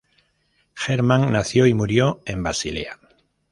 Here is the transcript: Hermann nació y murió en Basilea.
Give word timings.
Hermann 0.87 1.31
nació 1.31 1.67
y 1.67 1.75
murió 1.75 2.21
en 2.25 2.41
Basilea. 2.41 2.97